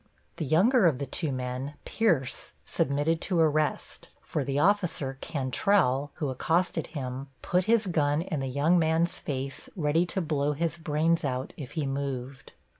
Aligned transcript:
The 0.37 0.45
younger 0.45 0.87
of 0.87 0.97
the 0.97 1.05
two 1.05 1.31
men, 1.31 1.75
Pierce, 1.85 2.53
submitted 2.65 3.21
to 3.21 3.39
arrest, 3.39 4.09
for 4.19 4.43
the 4.43 4.57
officer, 4.57 5.19
Cantrelle, 5.21 6.09
who 6.15 6.29
accosted 6.31 6.87
him, 6.97 7.27
put 7.43 7.65
his 7.65 7.85
gun 7.85 8.23
in 8.23 8.39
the 8.39 8.47
young 8.47 8.79
man's 8.79 9.19
face 9.19 9.69
ready 9.75 10.07
to 10.07 10.19
blow 10.19 10.53
his 10.53 10.75
brains 10.77 11.23
out 11.23 11.53
if 11.55 11.73
he 11.73 11.85
moved. 11.85 12.53